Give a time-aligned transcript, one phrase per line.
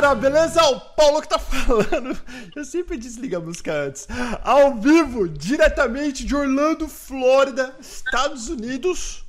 [0.00, 0.62] galera, beleza?
[0.64, 2.18] O Paulo que tá falando.
[2.56, 4.08] Eu sempre desligo a música antes.
[4.42, 9.24] Ao vivo, diretamente de Orlando, Flórida, Estados Unidos.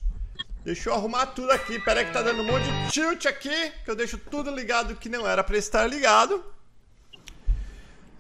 [0.63, 1.80] Deixa eu arrumar tudo aqui.
[1.80, 4.95] Pera aí que tá dando um monte de tilt aqui, que eu deixo tudo ligado
[4.95, 6.44] que não era para estar ligado.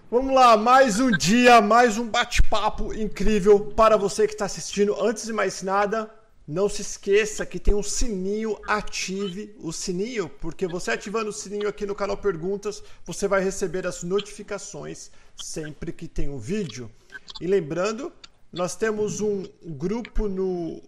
[0.09, 5.01] Vamos lá, mais um dia, mais um bate-papo incrível para você que está assistindo.
[5.01, 6.11] Antes de mais nada,
[6.51, 11.67] não se esqueça que tem um sininho, ative o sininho, porque você ativando o sininho
[11.67, 15.09] aqui no canal Perguntas, você vai receber as notificações
[15.41, 16.91] sempre que tem um vídeo.
[17.39, 18.11] E lembrando,
[18.51, 20.83] nós temos um grupo no,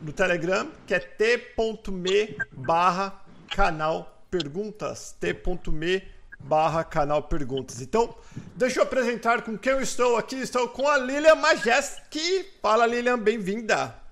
[0.00, 3.22] no Telegram que é t.me barra
[3.54, 6.02] canal Perguntas, t.me
[6.40, 7.82] barra canal Perguntas.
[7.82, 8.14] Então,
[8.54, 10.36] deixa eu apresentar com quem eu estou aqui.
[10.36, 12.46] Estou com a Lilian Majeski.
[12.62, 14.05] Fala, Lilian, bem-vinda.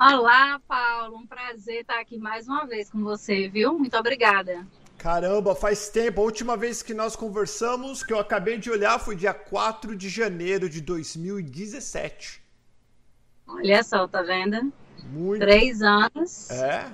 [0.00, 1.18] Olá, Paulo.
[1.18, 3.78] Um prazer estar aqui mais uma vez com você, viu?
[3.78, 4.66] Muito obrigada.
[4.96, 6.22] Caramba, faz tempo.
[6.22, 10.08] A última vez que nós conversamos, que eu acabei de olhar, foi dia 4 de
[10.08, 12.42] janeiro de 2017.
[13.46, 14.72] Olha só, tá vendo?
[15.12, 15.42] Muito.
[15.42, 16.48] Três anos.
[16.50, 16.90] É,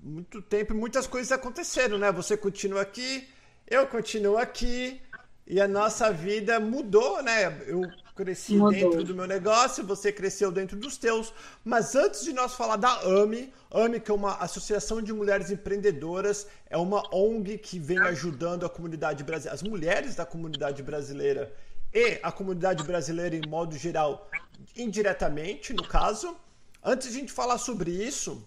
[0.00, 2.12] muito tempo e muitas coisas aconteceram, né?
[2.12, 3.28] Você continua aqui,
[3.66, 5.02] eu continuo aqui
[5.44, 7.60] e a nossa vida mudou, né?
[7.66, 7.80] Eu
[8.16, 8.72] cresci Mudou.
[8.72, 11.32] dentro do meu negócio, você cresceu dentro dos teus.
[11.62, 16.46] Mas antes de nós falar da AMI, AMI, que é uma associação de mulheres empreendedoras,
[16.70, 21.54] é uma ONG que vem ajudando a comunidade brasileira, as mulheres da comunidade brasileira
[21.92, 24.28] e a comunidade brasileira em modo geral,
[24.74, 26.34] indiretamente, no caso.
[26.82, 28.42] Antes de a gente falar sobre isso,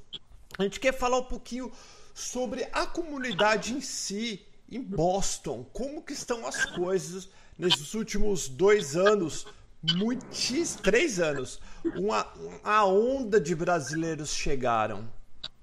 [0.57, 1.71] a gente quer falar um pouquinho
[2.13, 5.63] sobre a comunidade em si, em Boston.
[5.71, 9.45] Como que estão as coisas nesses últimos dois anos
[9.81, 11.59] muitos três anos,
[11.95, 15.09] uma, uma onda de brasileiros chegaram,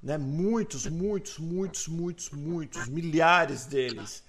[0.02, 0.16] né?
[0.16, 4.24] Muitos, muitos, muitos, muitos, muitos, milhares deles.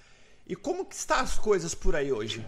[0.46, 2.44] E como que está as coisas por aí hoje?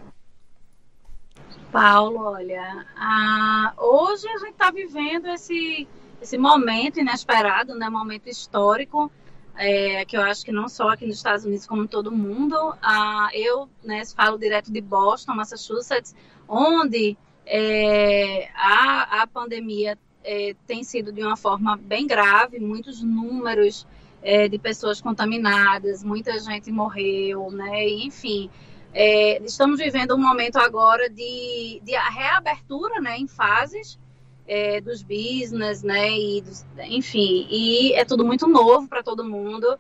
[1.73, 3.73] Paulo, olha, a...
[3.77, 5.89] hoje a gente está vivendo esse,
[6.21, 7.89] esse momento inesperado, né?
[7.89, 9.11] Momento histórico.
[9.57, 12.57] É, que eu acho que não só aqui nos Estados Unidos, como todo mundo.
[12.81, 16.15] Ah, eu né, falo direto de Boston, Massachusetts,
[16.49, 17.19] onde
[17.53, 23.85] é, a, a pandemia é, tem sido de uma forma bem grave, muitos números
[24.23, 27.89] é, de pessoas contaminadas, muita gente morreu, né?
[27.89, 28.49] Enfim,
[28.95, 33.19] é, estamos vivendo um momento agora de, de reabertura, né?
[33.19, 33.99] Em fases
[34.47, 36.09] é, dos business, né?
[36.09, 39.77] E dos, enfim, e é tudo muito novo para todo mundo.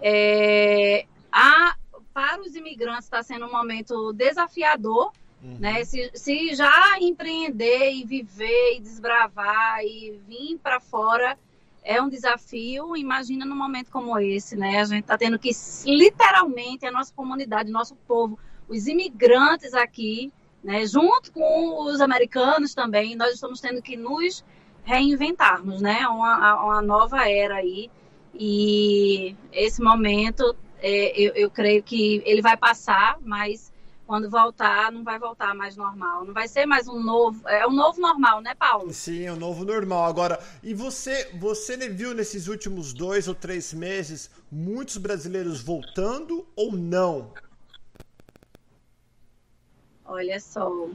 [0.00, 1.76] É, a,
[2.14, 5.12] para os imigrantes está sendo um momento desafiador,
[5.42, 5.56] Uhum.
[5.58, 5.84] Né?
[5.84, 11.38] Se, se já empreender e viver e desbravar e vir para fora
[11.82, 14.80] é um desafio, imagina num momento como esse, né?
[14.80, 15.50] A gente está tendo que,
[15.86, 20.30] literalmente, a nossa comunidade, nosso povo, os imigrantes aqui,
[20.62, 24.44] né, junto com os americanos também, nós estamos tendo que nos
[24.84, 26.06] reinventarmos, né?
[26.06, 27.90] Uma, uma nova era aí.
[28.34, 33.72] E esse momento, é, eu, eu creio que ele vai passar, mas
[34.10, 36.24] quando voltar, não vai voltar mais normal.
[36.24, 37.48] Não vai ser mais um novo.
[37.48, 38.92] É um novo normal, né, Paulo?
[38.92, 40.04] Sim, é um novo normal.
[40.06, 46.72] Agora, e você, você viu nesses últimos dois ou três meses muitos brasileiros voltando ou
[46.72, 47.32] não?
[50.04, 50.88] Olha só.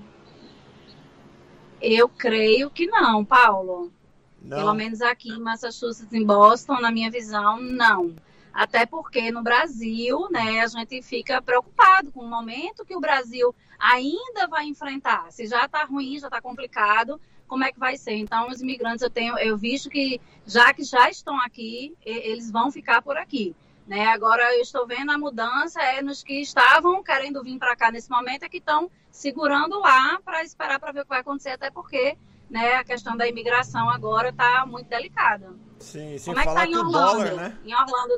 [1.81, 3.93] Eu creio que não, Paulo.
[4.41, 4.57] Não.
[4.57, 8.13] Pelo menos aqui em Massachusetts, em Boston, na minha visão, não.
[8.55, 13.53] Até porque no Brasil, né, a gente fica preocupado com o momento que o Brasil
[13.77, 15.29] ainda vai enfrentar.
[15.29, 18.13] Se já está ruim, já está complicado, como é que vai ser?
[18.13, 22.71] Então, os imigrantes, eu tenho, eu visto que já que já estão aqui, eles vão
[22.71, 23.53] ficar por aqui.
[23.85, 24.07] Né?
[24.07, 28.09] Agora eu estou vendo a mudança é nos que estavam querendo vir para cá nesse
[28.09, 31.69] momento é que estão segurando lá para esperar para ver o que vai acontecer, até
[31.69, 32.17] porque
[32.49, 35.53] né, a questão da imigração agora está muito delicada.
[35.77, 37.17] Sim, sem Como é que tá em Orlando?
[37.17, 37.57] Dólar, né?
[37.63, 38.17] Em Orlando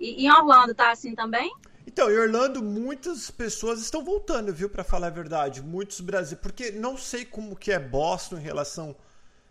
[0.00, 1.52] e em Orlando tá assim também?
[1.86, 5.62] Então, em Orlando, muitas pessoas estão voltando, viu, para falar a verdade.
[5.62, 6.40] Muitos brasileiros.
[6.42, 8.96] Porque não sei como que é Boston em relação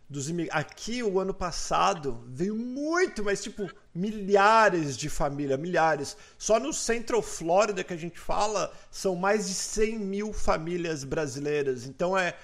[0.10, 0.58] dos imigrantes.
[0.58, 6.18] Aqui, o ano passado, veio muito, mas tipo, milhares de famílias, milhares.
[6.38, 11.86] Só no Central Florida que a gente fala, são mais de 100 mil famílias brasileiras.
[11.86, 12.36] Então, é,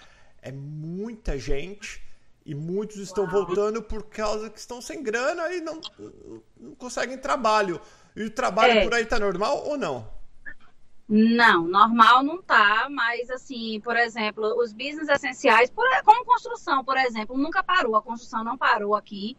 [0.42, 2.04] é muita gente.
[2.46, 5.82] E muitos estão voltando por causa que estão sem grana e não,
[6.56, 7.82] não conseguem trabalho.
[8.16, 8.84] E o trabalho é.
[8.84, 10.08] por aí tá normal ou não?
[11.08, 15.72] Não, normal não tá, mas assim, por exemplo, os business essenciais,
[16.04, 19.38] como construção, por exemplo, nunca parou, a construção não parou aqui.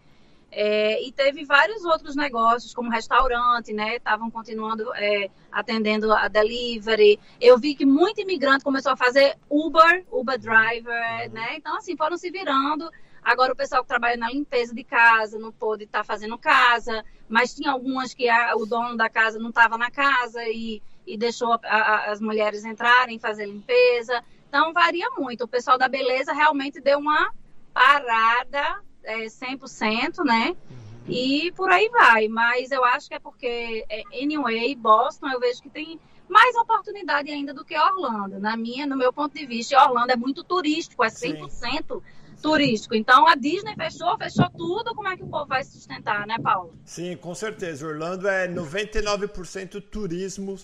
[0.50, 3.96] É, e teve vários outros negócios, como restaurante, né?
[3.96, 7.18] Estavam continuando é, atendendo a delivery.
[7.40, 11.56] Eu vi que muito imigrante começou a fazer Uber, Uber driver, né?
[11.56, 12.88] Então, assim, foram se virando.
[13.22, 17.04] Agora, o pessoal que trabalha na limpeza de casa não pôde estar tá fazendo casa,
[17.28, 21.18] mas tinha algumas que a, o dono da casa não estava na casa e, e
[21.18, 24.22] deixou a, a, as mulheres entrarem, fazer limpeza.
[24.48, 25.42] Então, varia muito.
[25.42, 27.30] O pessoal da beleza realmente deu uma
[27.74, 30.50] parada é, 100%, né?
[30.50, 30.76] Uhum.
[31.08, 32.28] E por aí vai.
[32.28, 35.98] Mas eu acho que é porque, é, anyway, Boston eu vejo que tem
[36.28, 38.38] mais oportunidade ainda do que Orlando.
[38.40, 42.02] Na minha, no meu ponto de vista, Orlando é muito turístico, é 100% Sim.
[42.42, 42.94] turístico.
[42.94, 44.94] Então a Disney fechou, fechou tudo.
[44.94, 46.74] Como é que o povo vai sustentar, né, Paulo?
[46.84, 47.86] Sim, com certeza.
[47.86, 50.58] Orlando é 99% turismo,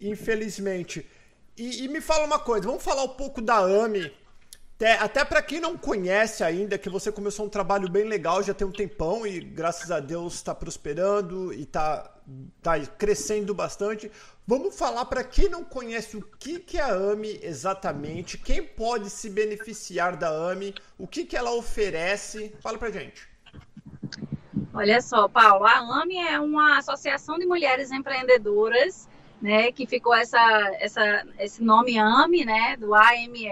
[0.00, 1.04] infelizmente.
[1.56, 4.10] E, e, me fala uma coisa, vamos falar um pouco da AMI,
[4.80, 8.54] até, até para quem não conhece ainda, que você começou um trabalho bem legal, já
[8.54, 12.10] tem um tempão e graças a Deus está prosperando e está
[12.62, 14.10] tá crescendo bastante.
[14.46, 19.10] Vamos falar para quem não conhece o que, que é a AMI exatamente, quem pode
[19.10, 22.54] se beneficiar da AMI, o que, que ela oferece.
[22.62, 23.28] Fala para gente.
[24.72, 29.06] Olha só, Paulo, a AMI é uma associação de mulheres empreendedoras,
[29.42, 30.40] né, que ficou essa,
[30.80, 33.46] essa, esse nome AMI, né, do AME,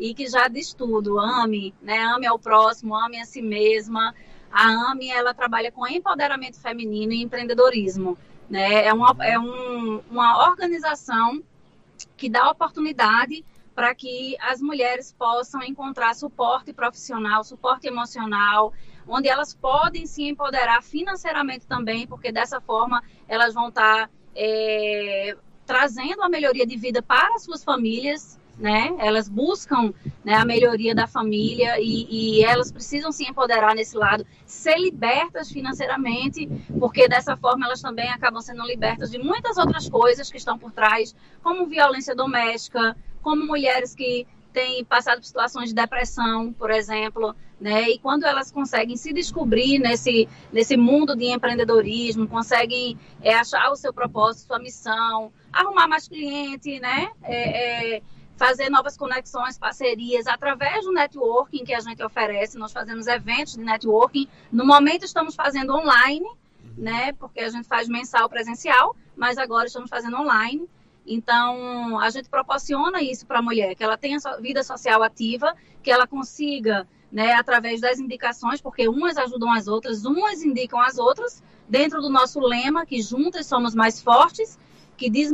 [0.00, 1.98] e que já diz tudo, ame, né?
[1.98, 4.14] Ame ao próximo, ame a si mesma.
[4.50, 8.16] A AME, ela trabalha com empoderamento feminino e empreendedorismo,
[8.48, 8.86] né?
[8.86, 11.42] É uma, é um, uma organização
[12.16, 13.44] que dá oportunidade
[13.74, 18.72] para que as mulheres possam encontrar suporte profissional, suporte emocional,
[19.06, 25.36] onde elas podem se empoderar financeiramente também, porque dessa forma elas vão estar tá, é,
[25.66, 28.94] trazendo a melhoria de vida para as suas famílias, né?
[28.98, 29.92] Elas buscam
[30.22, 32.06] né, a melhoria da família e,
[32.38, 36.46] e, elas precisam se empoderar nesse lado, ser libertas financeiramente,
[36.78, 40.72] porque dessa forma elas também acabam sendo libertas de muitas outras coisas que estão por
[40.72, 47.34] trás, como violência doméstica, como mulheres que têm passado por situações de depressão, por exemplo,
[47.60, 47.88] né?
[47.90, 53.76] E quando elas conseguem se descobrir nesse, nesse mundo de empreendedorismo, conseguem é, achar o
[53.76, 57.10] seu propósito, sua missão, arrumar mais cliente, né?
[57.22, 58.02] É, é,
[58.40, 62.56] fazer novas conexões, parcerias, através do networking que a gente oferece.
[62.56, 64.26] Nós fazemos eventos de networking.
[64.50, 66.72] No momento estamos fazendo online, uhum.
[66.78, 67.12] né?
[67.12, 70.66] Porque a gente faz mensal presencial, mas agora estamos fazendo online.
[71.06, 75.90] Então, a gente proporciona isso para a mulher, que ela tenha vida social ativa, que
[75.90, 81.42] ela consiga, né, através das indicações, porque umas ajudam as outras, umas indicam as outras,
[81.68, 84.58] dentro do nosso lema, que juntas somos mais fortes,
[84.96, 85.30] que de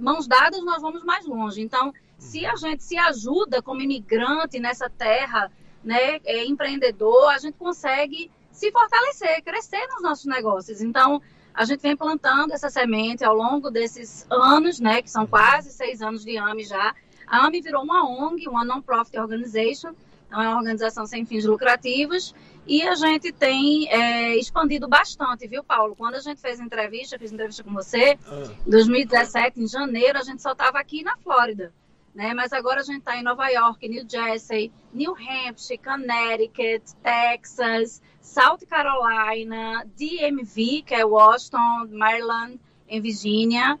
[0.00, 1.60] mãos dadas nós vamos mais longe.
[1.60, 1.92] Então,
[2.24, 5.52] se a gente se ajuda como imigrante nessa terra,
[5.84, 10.80] né, é, empreendedor, a gente consegue se fortalecer, crescer nos nossos negócios.
[10.80, 11.20] Então,
[11.52, 16.00] a gente vem plantando essa semente ao longo desses anos, né, que são quase seis
[16.00, 16.94] anos de AMI já.
[17.26, 19.94] A AMI virou uma ONG, uma Non-Profit Organization,
[20.26, 22.34] então é uma organização sem fins lucrativos,
[22.66, 25.94] e a gente tem é, expandido bastante, viu, Paulo?
[25.94, 28.18] Quando a gente fez entrevista, fiz entrevista com você,
[28.66, 31.72] em 2017, em janeiro, a gente só estava aqui na Flórida
[32.14, 32.32] né?
[32.32, 38.60] Mas agora a gente está em Nova York, New Jersey, New Hampshire, Connecticut, Texas, South
[38.68, 43.78] Carolina, DMV, que é Washington, Maryland, em Virgínia.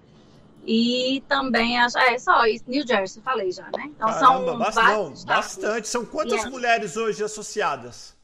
[0.66, 3.84] E também, é só isso, New Jersey, falei já, né?
[3.84, 5.88] Então Caramba, são bastante, bastante.
[5.88, 6.50] São quantas yeah.
[6.50, 8.16] mulheres hoje associadas?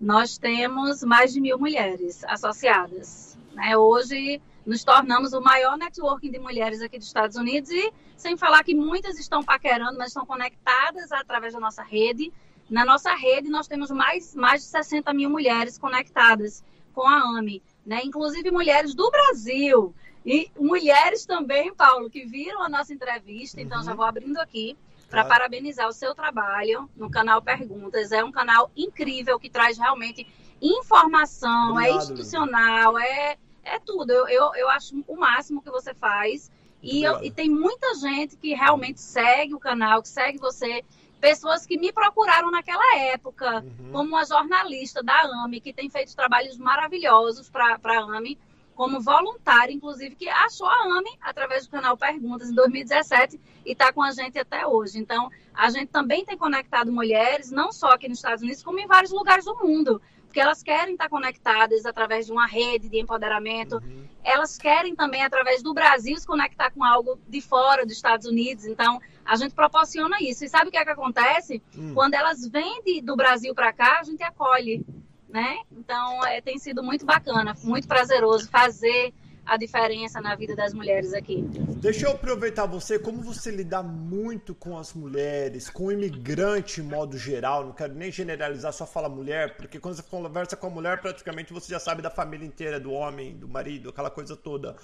[0.00, 3.38] Nós temos mais de mil mulheres associadas.
[3.52, 3.76] Né?
[3.76, 8.62] Hoje nos tornamos o maior networking de mulheres aqui dos Estados Unidos e sem falar
[8.62, 12.30] que muitas estão paquerando, mas estão conectadas através da nossa rede.
[12.68, 17.62] Na nossa rede nós temos mais, mais de 60 mil mulheres conectadas com a AMI,
[17.86, 18.02] né?
[18.04, 19.94] inclusive mulheres do Brasil
[20.26, 23.62] e mulheres também, Paulo, que viram a nossa entrevista.
[23.62, 23.84] Então uhum.
[23.84, 24.76] já vou abrindo aqui
[25.08, 25.28] para claro.
[25.28, 28.12] parabenizar o seu trabalho no canal Perguntas.
[28.12, 30.26] É um canal incrível que traz realmente
[30.60, 34.10] informação, é Obrigado, é institucional, é é tudo.
[34.10, 36.50] Eu, eu, eu acho o máximo que você faz.
[36.82, 40.84] E, eu, e tem muita gente que realmente segue o canal, que segue você.
[41.20, 43.90] Pessoas que me procuraram naquela época, uhum.
[43.90, 48.38] como uma jornalista da AME, que tem feito trabalhos maravilhosos para a AME,
[48.76, 53.92] como voluntária, inclusive, que achou a AME através do canal Perguntas em 2017 e está
[53.92, 55.00] com a gente até hoje.
[55.00, 58.86] Então, a gente também tem conectado mulheres, não só aqui nos Estados Unidos, como em
[58.86, 60.00] vários lugares do mundo
[60.38, 63.78] porque elas querem estar conectadas através de uma rede de empoderamento.
[63.78, 64.04] Uhum.
[64.22, 68.64] Elas querem também, através do Brasil, se conectar com algo de fora dos Estados Unidos.
[68.64, 70.44] Então, a gente proporciona isso.
[70.44, 71.60] E sabe o que é que acontece?
[71.76, 71.92] Uhum.
[71.92, 74.86] Quando elas vêm de, do Brasil para cá, a gente acolhe.
[75.28, 75.58] né?
[75.72, 79.12] Então, é, tem sido muito bacana, muito prazeroso fazer
[79.48, 81.42] a diferença na vida das mulheres aqui.
[81.80, 86.84] Deixa eu aproveitar você, como você lida muito com as mulheres, com o imigrante em
[86.84, 90.70] modo geral, não quero nem generalizar, só fala mulher, porque quando você conversa com a
[90.70, 94.76] mulher, praticamente você já sabe da família inteira, do homem, do marido, aquela coisa toda.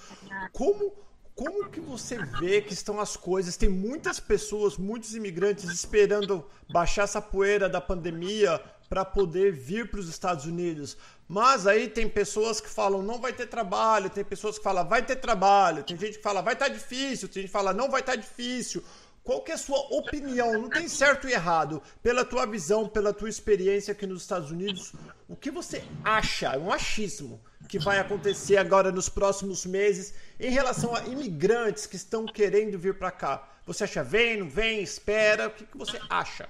[0.51, 0.93] Como
[1.35, 3.57] como que você vê que estão as coisas?
[3.57, 9.99] Tem muitas pessoas, muitos imigrantes esperando baixar essa poeira da pandemia para poder vir para
[9.99, 10.97] os Estados Unidos.
[11.27, 15.05] Mas aí tem pessoas que falam não vai ter trabalho, tem pessoas que falam vai
[15.05, 17.89] ter trabalho, tem gente que fala vai estar tá difícil, tem gente que fala não
[17.89, 18.81] vai estar tá difícil.
[19.21, 20.53] Qual que é a sua opinião?
[20.53, 21.81] Não tem certo e errado.
[22.01, 24.93] Pela tua visão, pela tua experiência aqui nos Estados Unidos,
[25.27, 30.49] o que você acha, é um achismo, que vai acontecer agora nos próximos meses em
[30.49, 33.47] relação a imigrantes que estão querendo vir para cá?
[33.65, 35.47] Você acha vem, não vem, espera?
[35.47, 36.47] O que, que você acha?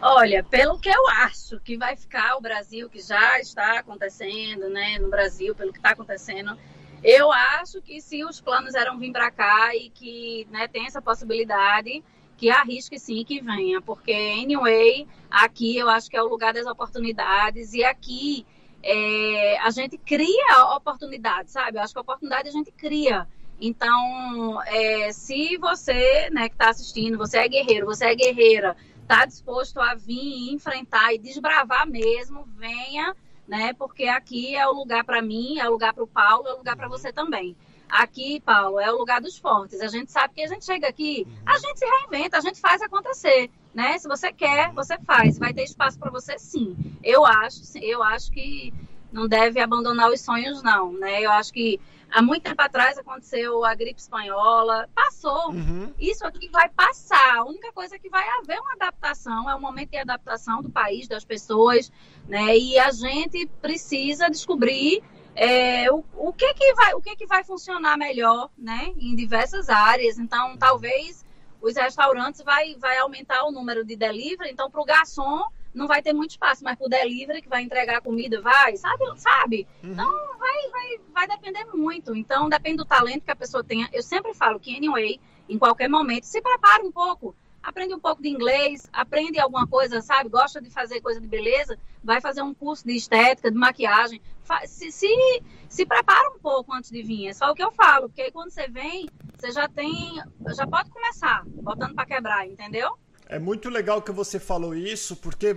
[0.00, 4.98] Olha, pelo que eu acho que vai ficar o Brasil, que já está acontecendo, né,
[4.98, 6.58] no Brasil, pelo que está acontecendo,
[7.02, 11.02] eu acho que se os planos eram vir para cá e que né, tem essa
[11.02, 12.02] possibilidade,
[12.36, 16.66] que arrisque sim que venha, porque anyway, aqui eu acho que é o lugar das
[16.66, 18.46] oportunidades e aqui
[18.84, 21.78] é, a gente cria oportunidades, sabe?
[21.78, 23.26] Eu acho que a oportunidade a gente cria.
[23.60, 29.24] Então, é, se você, né, que está assistindo, você é guerreiro, você é guerreira, está
[29.24, 33.16] disposto a vir enfrentar e desbravar mesmo, venha,
[33.48, 33.72] né?
[33.72, 36.58] Porque aqui é o lugar para mim, é o lugar para o Paulo, é o
[36.58, 37.56] lugar para você também.
[37.88, 39.80] Aqui, Paulo, é o lugar dos fortes.
[39.80, 42.82] A gente sabe que a gente chega aqui, a gente se reinventa, a gente faz
[42.82, 43.96] acontecer, né?
[43.98, 45.38] Se você quer, você faz.
[45.38, 46.76] Vai ter espaço para você, sim.
[47.02, 48.72] Eu acho, eu acho que
[49.12, 51.22] não deve abandonar os sonhos, não, né?
[51.22, 55.50] Eu acho que há muito tempo atrás aconteceu a gripe espanhola, passou.
[55.50, 55.92] Uhum.
[55.98, 57.36] Isso aqui vai passar.
[57.36, 61.06] A única coisa que vai haver uma adaptação, é um momento de adaptação do país,
[61.06, 61.92] das pessoas,
[62.28, 62.56] né?
[62.56, 65.02] E a gente precisa descobrir
[65.34, 68.92] é, o, o, que que vai, o que que vai funcionar melhor, né?
[68.98, 70.18] Em diversas áreas.
[70.18, 71.24] Então, talvez
[71.60, 74.50] os restaurantes vai, vai aumentar o número de delivery.
[74.50, 78.00] Então, para o garçom não vai ter muito espaço, mas pro delivery que vai entregar
[78.00, 79.04] comida, vai, sabe?
[79.16, 79.66] sabe?
[79.82, 79.90] Uhum.
[79.90, 82.14] Então vai, vai, vai depender muito.
[82.14, 83.88] Então depende do talento que a pessoa tenha.
[83.92, 87.34] Eu sempre falo que anyway, em qualquer momento, se prepare um pouco.
[87.64, 90.28] Aprende um pouco de inglês, aprende alguma coisa, sabe?
[90.28, 94.20] Gosta de fazer coisa de beleza, vai fazer um curso de estética, de maquiagem.
[94.66, 97.28] Se, se, se prepara um pouco antes de vir.
[97.28, 100.22] É só o que eu falo, porque aí quando você vem, você já tem.
[100.54, 102.98] Já pode começar, botando para quebrar, entendeu?
[103.26, 105.56] É muito legal que você falou isso, porque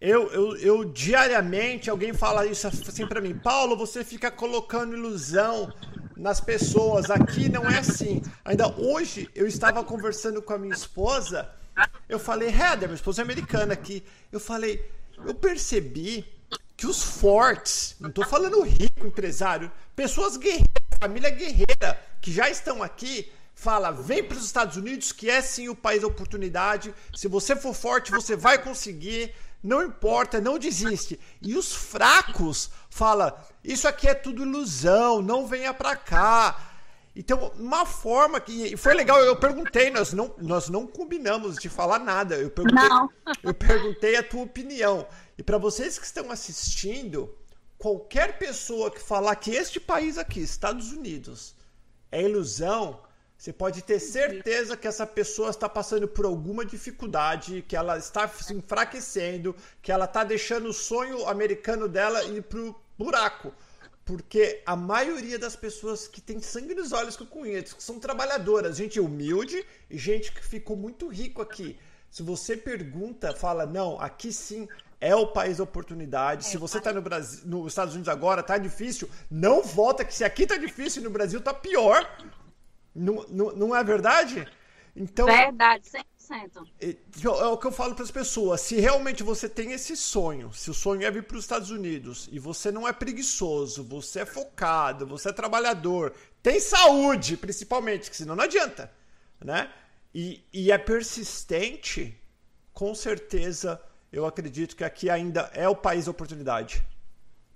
[0.00, 5.72] eu, eu, eu diariamente alguém fala isso assim para mim, Paulo, você fica colocando ilusão
[6.16, 7.10] nas pessoas.
[7.10, 8.22] Aqui não é assim.
[8.44, 11.50] Ainda hoje eu estava conversando com a minha esposa.
[12.08, 14.04] Eu falei, Heather, minha esposa é americana aqui.
[14.30, 14.90] Eu falei,
[15.24, 16.24] eu percebi
[16.76, 20.66] que os fortes, não estou falando rico, empresário, pessoas guerreiras,
[21.00, 25.68] família guerreira, que já estão aqui, fala: vem para os Estados Unidos, que é sim
[25.68, 26.94] o país da oportunidade.
[27.14, 29.34] Se você for forte, você vai conseguir.
[29.66, 31.18] Não importa, não desiste.
[31.42, 36.72] E os fracos fala: isso aqui é tudo ilusão, não venha para cá.
[37.16, 41.98] Então, uma forma que foi legal, eu perguntei, nós não, nós não combinamos de falar
[41.98, 42.36] nada.
[42.36, 43.10] Eu perguntei, não.
[43.42, 45.04] eu perguntei a tua opinião.
[45.36, 47.36] E para vocês que estão assistindo,
[47.76, 51.56] qualquer pessoa que falar que este país aqui, Estados Unidos,
[52.12, 53.00] é ilusão,
[53.36, 58.26] você pode ter certeza que essa pessoa está passando por alguma dificuldade, que ela está
[58.26, 63.52] se enfraquecendo, que ela está deixando o sonho americano dela ir pro buraco.
[64.04, 67.98] Porque a maioria das pessoas que tem sangue nos olhos que eu conheço, que são
[67.98, 71.78] trabalhadoras, gente humilde e gente que ficou muito rico aqui.
[72.10, 74.66] Se você pergunta, fala, não, aqui sim
[75.00, 76.46] é o país da oportunidade.
[76.46, 80.14] É, se você está no Brasil, nos Estados Unidos agora, tá difícil, não volta, que
[80.14, 82.08] se aqui tá difícil no Brasil tá pior.
[82.96, 84.46] Não, não, não é verdade?
[84.94, 85.86] Então, verdade,
[86.28, 86.66] 100%.
[86.80, 86.96] É,
[87.44, 88.62] o que eu falo para as pessoas.
[88.62, 92.28] Se realmente você tem esse sonho, se o sonho é vir para os Estados Unidos
[92.32, 98.16] e você não é preguiçoso, você é focado, você é trabalhador, tem saúde, principalmente, que
[98.16, 98.90] senão não adianta,
[99.44, 99.70] né?
[100.14, 102.18] E, e é persistente,
[102.72, 106.82] com certeza, eu acredito que aqui ainda é o país da oportunidade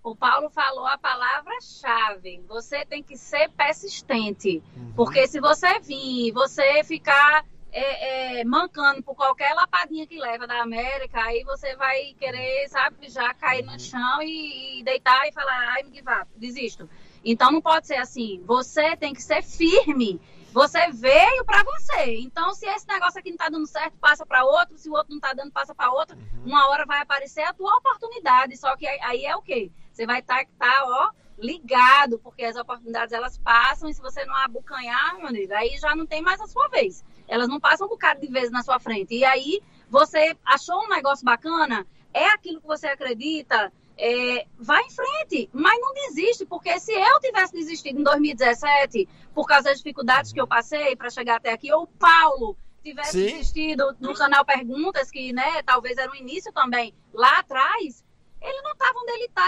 [0.03, 2.43] o Paulo falou a palavra-chave.
[2.49, 4.63] Você tem que ser persistente.
[4.77, 4.93] Uhum.
[4.97, 10.63] Porque se você vir, você ficar é, é, mancando por qualquer lapadinha que leva da
[10.63, 13.79] América, aí você vai querer, sabe, já cair no uhum.
[13.79, 16.89] chão e, e deitar e falar, ai, me give up, desisto.
[17.25, 18.43] Então não pode ser assim.
[18.47, 20.19] Você tem que ser firme
[20.53, 22.17] Você veio para você.
[22.19, 24.77] Então, se esse negócio aqui não está dando certo, passa para outro.
[24.77, 26.17] Se o outro não está dando, passa para outro.
[26.17, 26.47] Uhum.
[26.47, 28.57] Uma hora vai aparecer a tua oportunidade.
[28.57, 29.71] Só que aí é o quê?
[30.01, 34.25] Você vai estar, tá, tá, ó, ligado, porque as oportunidades elas passam e se você
[34.25, 37.05] não abocanhar, meu amigo, aí já não tem mais a sua vez.
[37.29, 39.15] Elas não passam um bocado de vezes na sua frente.
[39.15, 44.91] E aí, você achou um negócio bacana, é aquilo que você acredita, é, vai em
[44.91, 50.33] frente, mas não desiste, porque se eu tivesse desistido em 2017 por causa das dificuldades
[50.33, 53.37] que eu passei para chegar até aqui, ou o Paulo tivesse Sim.
[53.37, 58.03] desistido no canal Perguntas, que né, talvez era o início também lá atrás,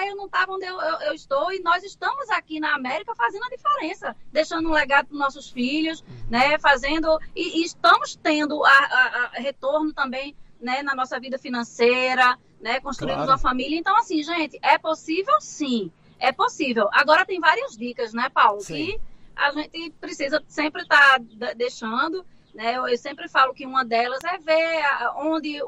[0.09, 3.44] eu não estava onde eu, eu, eu, estou, e nós estamos aqui na América fazendo
[3.44, 8.71] a diferença, deixando um legado para nossos filhos, né, fazendo, e, e estamos tendo a,
[8.71, 12.80] a, a retorno também né, na nossa vida financeira, né?
[12.80, 13.32] Construímos claro.
[13.32, 13.76] uma família.
[13.76, 15.90] Então, assim, gente, é possível sim.
[16.18, 16.88] É possível.
[16.92, 18.61] Agora tem várias dicas, né, Paulo?
[18.61, 18.87] Sim.
[18.87, 19.00] Que
[19.35, 22.25] a gente precisa sempre estar tá deixando.
[22.54, 22.76] Né?
[22.76, 24.85] Eu, eu, sempre falo que uma delas é ver
[25.16, 25.59] onde,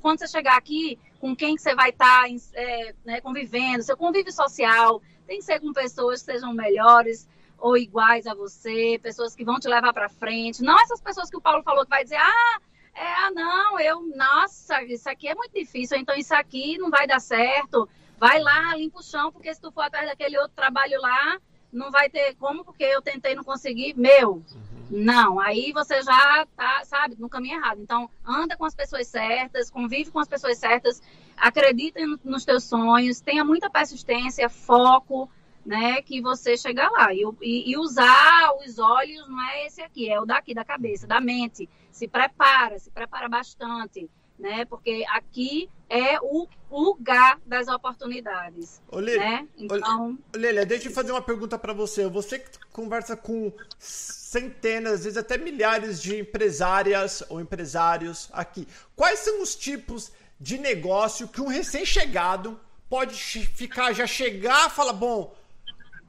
[0.00, 3.96] quando você chegar aqui, com quem que você vai estar tá, é, né, convivendo, seu
[3.96, 7.26] convívio social tem que ser com pessoas que sejam melhores
[7.58, 10.62] ou iguais a você, pessoas que vão te levar para frente.
[10.62, 12.60] Não essas pessoas que o Paulo falou que vai dizer, ah,
[12.94, 17.06] é, ah, não, eu, nossa, isso aqui é muito difícil, então isso aqui não vai
[17.06, 17.88] dar certo.
[18.18, 21.40] Vai lá, limpa o chão, porque se tu for atrás daquele outro trabalho lá,
[21.72, 23.94] não vai ter como, porque eu tentei não conseguir.
[23.96, 24.42] Meu.
[24.90, 25.40] Não.
[25.40, 27.80] Aí você já tá, sabe, no caminho errado.
[27.80, 31.02] Então, anda com as pessoas certas, convive com as pessoas certas,
[31.36, 35.28] acredita nos teus sonhos, tenha muita persistência, foco,
[35.64, 37.12] né, que você chega lá.
[37.12, 41.20] E, e, usar os olhos não é esse aqui, é o daqui, da cabeça, da
[41.20, 41.68] mente.
[41.90, 48.82] Se prepara, se prepara bastante, né, porque aqui é o lugar das oportunidades.
[48.90, 49.46] Olê, né?
[49.56, 50.18] então...
[50.34, 52.08] Lélia, deixa eu fazer uma pergunta para você.
[52.08, 58.66] Você que conversa com centenas, às vezes até milhares de empresárias ou empresários aqui.
[58.96, 65.34] Quais são os tipos de negócio que um recém-chegado pode ficar, já chegar, fala, bom,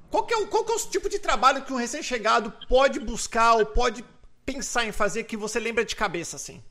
[0.09, 2.99] qual que, é o, qual que é o tipo de trabalho que um recém-chegado pode
[2.99, 4.03] buscar ou pode
[4.45, 6.63] pensar em fazer que você lembra de cabeça, assim?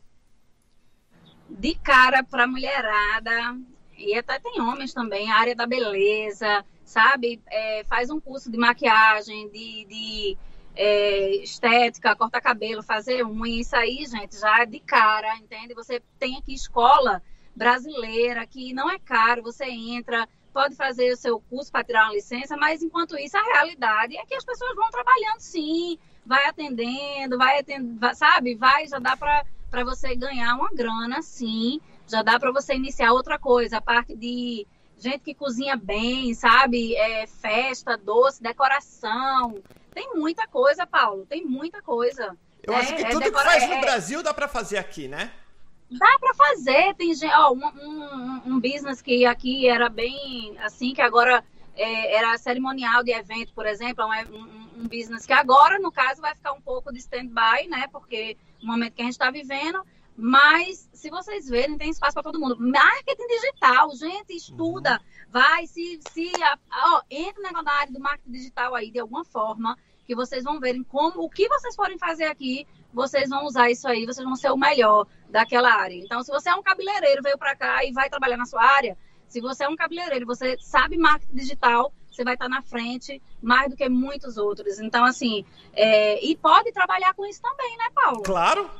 [1.56, 3.56] De cara para mulherada,
[3.96, 7.40] e até tem homens também, a área da beleza, sabe?
[7.46, 10.38] É, faz um curso de maquiagem, de, de
[10.74, 15.74] é, estética, cortar cabelo, fazer unha, isso aí, gente, já é de cara, entende?
[15.74, 17.22] Você tem aqui escola
[17.54, 22.14] brasileira, que não é caro, você entra, pode fazer o seu curso para tirar uma
[22.14, 27.38] licença, mas enquanto isso, a realidade é que as pessoas vão trabalhando sim, vai atendendo,
[27.38, 28.54] vai atendendo, sabe?
[28.54, 29.44] Vai, já dá para
[29.82, 34.66] você ganhar uma grana, sim, já dá para você iniciar outra coisa, a parte de
[34.98, 36.94] gente que cozinha bem, sabe?
[36.94, 39.62] É, festa, doce, decoração.
[39.92, 42.36] Tem muita coisa, Paulo, tem muita coisa.
[42.62, 43.44] Eu é, acho que é tudo decora...
[43.44, 45.30] que faz no é, Brasil dá para fazer aqui, né?
[45.90, 51.02] Dá para fazer, tem ó, um, um, um, business que aqui era bem assim, que
[51.02, 51.44] agora
[51.76, 56.20] é, era cerimonial de evento, por exemplo, é um, um, business que agora, no caso,
[56.20, 57.86] vai ficar um pouco de stand-by, né?
[57.92, 59.82] Porque o momento que a gente está vivendo,
[60.16, 62.56] mas se vocês verem, tem espaço para todo mundo.
[62.58, 65.30] Marketing digital, gente, estuda, uhum.
[65.30, 66.30] vai, se, se
[66.70, 70.82] ó, entra na área do marketing digital aí de alguma forma, que vocês vão verem
[70.82, 74.50] como o que vocês podem fazer aqui vocês vão usar isso aí, vocês vão ser
[74.50, 75.96] o melhor daquela área.
[75.96, 78.96] Então, se você é um cabeleireiro, veio para cá e vai trabalhar na sua área,
[79.26, 83.70] se você é um cabeleireiro, você sabe marketing digital, você vai estar na frente mais
[83.70, 84.78] do que muitos outros.
[84.78, 86.24] Então, assim, é...
[86.24, 88.22] e pode trabalhar com isso também, né, Paulo?
[88.22, 88.70] Claro,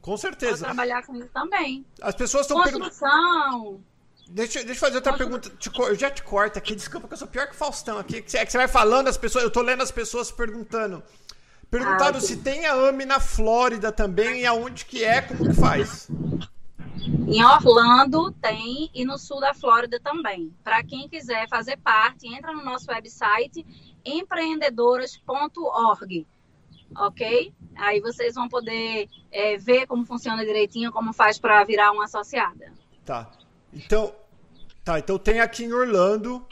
[0.00, 0.64] com certeza.
[0.64, 1.86] Pode trabalhar com isso também.
[2.00, 3.80] As pessoas estão Construção.
[4.28, 5.52] Deixa, deixa eu fazer outra pergunta.
[5.78, 6.74] Eu já te corto aqui.
[6.74, 8.16] Desculpa que eu sou pior que o Faustão aqui.
[8.16, 9.44] É que você vai falando, as pessoas.
[9.44, 11.02] Eu tô lendo as pessoas perguntando.
[11.70, 15.54] Perguntaram ah, se tem a AMI na Flórida também e aonde que é, como que
[15.54, 16.08] faz.
[17.26, 20.54] Em Orlando tem e no sul da Flórida também.
[20.62, 23.64] Para quem quiser fazer parte, entra no nosso website
[24.04, 26.26] empreendedoras.org,
[26.96, 27.54] ok?
[27.76, 32.72] Aí vocês vão poder é, ver como funciona direitinho, como faz para virar uma associada.
[33.04, 33.30] Tá.
[33.72, 34.12] Então,
[34.84, 34.98] tá.
[34.98, 36.44] Então tem aqui em Orlando.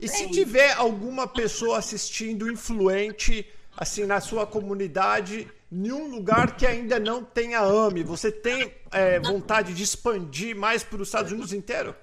[0.00, 6.64] E se tiver alguma pessoa assistindo influente assim, na sua comunidade, em um lugar que
[6.64, 8.04] ainda não tem a AME?
[8.04, 11.96] Você tem é, vontade de expandir mais para os Estados Unidos inteiro?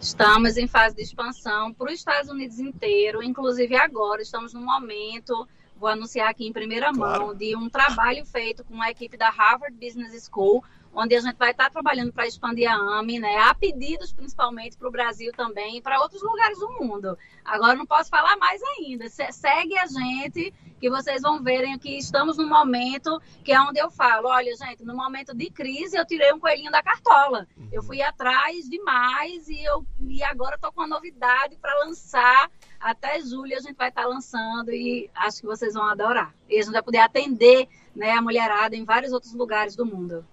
[0.00, 5.48] Estamos em fase de expansão para os Estados Unidos inteiro, inclusive agora estamos no momento,
[5.76, 7.26] vou anunciar aqui em primeira claro.
[7.26, 10.62] mão, de um trabalho feito com a equipe da Harvard Business School,
[10.98, 13.36] onde a gente vai estar trabalhando para expandir a AME, né?
[13.38, 17.16] Há pedidos principalmente para o Brasil também e para outros lugares do mundo.
[17.44, 19.08] Agora não posso falar mais ainda.
[19.08, 23.90] Segue a gente que vocês vão verem que estamos num momento que é onde eu
[23.90, 27.46] falo, olha, gente, no momento de crise eu tirei um coelhinho da cartola.
[27.70, 32.50] Eu fui atrás demais e eu e agora estou com uma novidade para lançar.
[32.80, 36.34] Até julho a gente vai estar lançando e acho que vocês vão adorar.
[36.48, 40.26] E a gente vai poder atender né, a mulherada em vários outros lugares do mundo.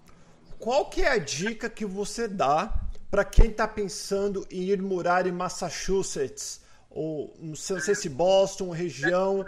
[0.58, 2.72] Qual que é a dica que você dá
[3.10, 9.44] para quem está pensando em ir morar em Massachusetts ou não sei se Boston, região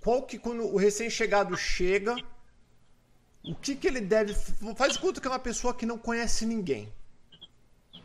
[0.00, 2.16] qual que quando o recém-chegado chega,
[3.44, 4.34] o que que ele deve
[4.74, 6.92] faz conta que é uma pessoa que não conhece ninguém.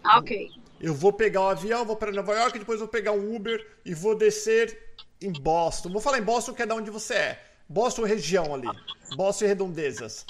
[0.04, 0.50] Ok.
[0.80, 3.94] Eu vou pegar um avião, vou para Nova York, depois vou pegar um Uber e
[3.94, 4.78] vou descer
[5.22, 5.90] em Boston.
[5.90, 7.46] Vou falar em Boston, que é da onde você é.
[7.68, 8.68] Boston região ali.
[9.16, 10.26] Boston e redondezas.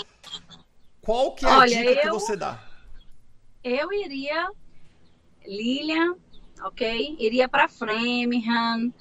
[1.05, 2.59] Qual que é Olha, a dica eu, que você dá?
[3.63, 4.49] Eu iria
[5.45, 6.15] Lilian,
[6.63, 7.15] ok?
[7.19, 8.91] Iria para Framingham,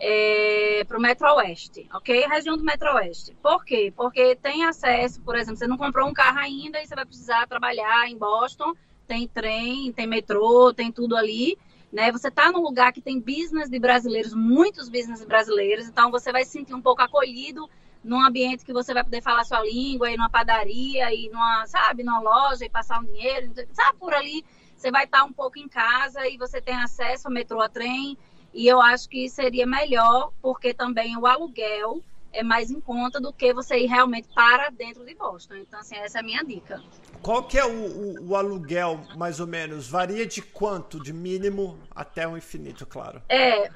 [0.00, 2.26] é, para o Metro-Oeste, ok?
[2.26, 3.36] Região do Metro-Oeste.
[3.42, 3.92] Por quê?
[3.94, 7.46] Porque tem acesso, por exemplo, você não comprou um carro ainda e você vai precisar
[7.46, 8.72] trabalhar em Boston,
[9.06, 11.58] tem trem, tem metrô, tem tudo ali,
[11.92, 12.10] né?
[12.10, 16.46] Você está num lugar que tem business de brasileiros, muitos business brasileiros, então você vai
[16.46, 17.68] se sentir um pouco acolhido
[18.02, 22.02] num ambiente que você vai poder falar sua língua, ir numa padaria, ir numa, sabe,
[22.02, 24.44] numa loja e passar um dinheiro, sabe, por ali
[24.82, 28.18] você vai estar um pouco em casa e você tem acesso ao metrô, a trem,
[28.52, 33.32] e eu acho que seria melhor, porque também o aluguel é mais em conta do
[33.32, 35.54] que você ir realmente para dentro de Boston.
[35.56, 36.82] Então, assim, essa é a minha dica.
[37.22, 39.88] Qual que é o, o, o aluguel, mais ou menos?
[39.88, 40.98] Varia de quanto?
[40.98, 43.22] De mínimo até o infinito, claro.
[43.28, 43.70] É,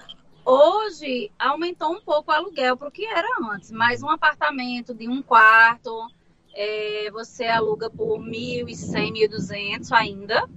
[0.47, 5.09] hoje aumentou um pouco o aluguel para o que era antes, mas um apartamento de
[5.09, 6.09] um quarto,
[6.55, 10.49] é, você aluga por 1.100, 1.200 ainda.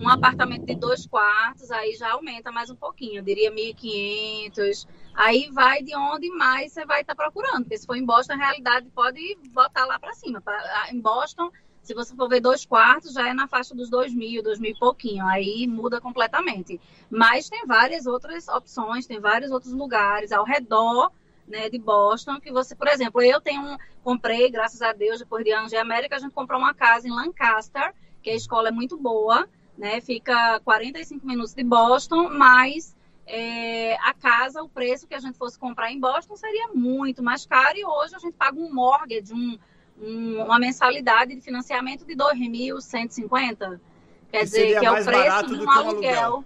[0.00, 4.86] Um apartamento de dois quartos, aí já aumenta mais um pouquinho, eu diria 1.500.
[5.12, 8.34] Aí vai de onde mais você vai estar tá procurando, porque se for em Boston,
[8.34, 10.40] a realidade pode botar lá para cima.
[10.92, 11.50] Em Boston,
[11.88, 14.72] se você for ver dois quartos, já é na faixa dos dois mil, dois mil
[14.72, 15.26] e pouquinho.
[15.26, 16.78] Aí muda completamente.
[17.08, 21.10] Mas tem várias outras opções, tem vários outros lugares ao redor
[21.46, 25.42] né, de Boston, que você, por exemplo, eu tenho um, comprei, graças a Deus, depois
[25.42, 28.70] de anos de América, a gente comprou uma casa em Lancaster, que a escola é
[28.70, 29.48] muito boa,
[29.78, 29.98] né?
[30.02, 32.94] Fica 45 minutos de Boston, mas
[33.26, 37.46] é, a casa, o preço que a gente fosse comprar em Boston seria muito mais
[37.46, 39.58] caro e hoje a gente paga um mortgage, um,
[40.00, 43.80] um, uma mensalidade de financiamento de 2.150.
[44.30, 46.24] Quer dizer, que é o preço de um aluguel.
[46.24, 46.44] aluguel.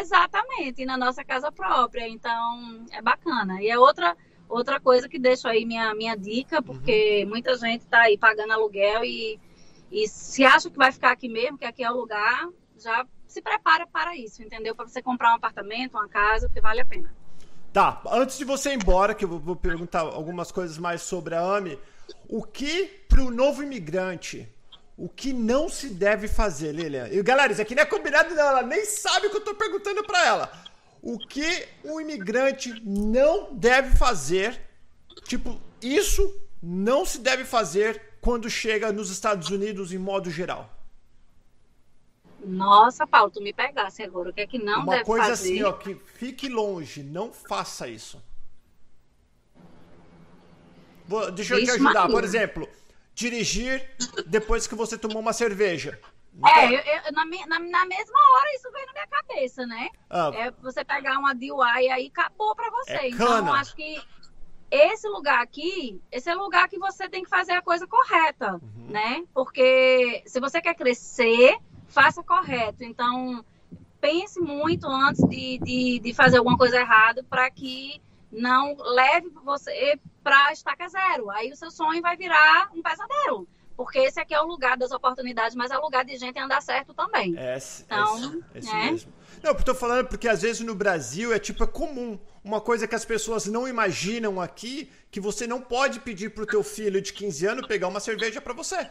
[0.00, 2.08] Exatamente, na nossa casa própria.
[2.08, 3.62] Então, é bacana.
[3.62, 4.16] E é outra
[4.48, 7.28] outra coisa que deixo aí minha, minha dica, porque uhum.
[7.28, 9.38] muita gente está aí pagando aluguel e
[9.90, 13.40] e se acha que vai ficar aqui mesmo, que aqui é o lugar, já se
[13.40, 14.74] prepara para isso, entendeu?
[14.74, 17.14] Para você comprar um apartamento, uma casa, porque vale a pena.
[17.72, 21.56] Tá, antes de você ir embora, que eu vou perguntar algumas coisas mais sobre a
[21.56, 21.78] AMI,
[22.28, 24.48] o que para o novo imigrante,
[24.96, 27.08] o que não se deve fazer, Lilian?
[27.08, 29.54] E galera, isso aqui não é combinado, não, ela nem sabe o que eu estou
[29.54, 30.52] perguntando para ela.
[31.00, 34.60] O que um imigrante não deve fazer,
[35.24, 40.74] tipo, isso não se deve fazer quando chega nos Estados Unidos em modo geral?
[42.44, 44.30] Nossa, Paulo, tu me pegasse agora.
[44.30, 45.52] O que é que não Uma deve coisa fazer?
[45.52, 48.22] assim, ó, que fique longe, não faça isso.
[51.34, 52.08] Deixa eu te ajudar.
[52.08, 52.68] Por exemplo,
[53.14, 53.88] dirigir
[54.26, 55.98] depois que você tomou uma cerveja.
[56.46, 59.88] É, eu, eu, na, na, na, mesma hora isso veio na minha cabeça, né?
[60.08, 62.92] Ah, é você pegar uma DUI e aí acabou pra você.
[62.92, 64.00] É então, acho que
[64.70, 68.52] esse lugar aqui, esse é o lugar que você tem que fazer a coisa correta,
[68.52, 68.86] uhum.
[68.88, 69.24] né?
[69.34, 72.84] Porque se você quer crescer, faça correto.
[72.84, 73.44] Então,
[74.00, 79.98] pense muito antes de, de, de fazer alguma coisa errada para que não leve você
[80.22, 81.30] para estaca zero.
[81.30, 83.48] Aí o seu sonho vai virar um pesadelo.
[83.76, 86.60] Porque esse aqui é o lugar das oportunidades, mas é o lugar de gente andar
[86.60, 87.38] certo também.
[87.38, 89.12] É, então, é, é, é mesmo.
[89.40, 92.18] Não, eu tô falando porque às vezes no Brasil é tipo é comum.
[92.42, 96.64] Uma coisa que as pessoas não imaginam aqui, que você não pode pedir pro teu
[96.64, 98.90] filho de 15 anos pegar uma cerveja para você.